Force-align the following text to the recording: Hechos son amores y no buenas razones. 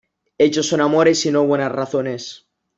Hechos 0.39 0.67
son 0.67 0.81
amores 0.81 1.23
y 1.27 1.31
no 1.31 1.45
buenas 1.45 1.71
razones. 1.71 2.47